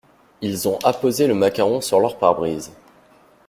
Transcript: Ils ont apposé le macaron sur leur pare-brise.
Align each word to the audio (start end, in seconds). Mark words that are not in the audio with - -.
Ils 0.41 0.67
ont 0.67 0.79
apposé 0.83 1.27
le 1.27 1.35
macaron 1.35 1.79
sur 1.79 1.99
leur 1.99 2.17
pare-brise. 2.17 2.71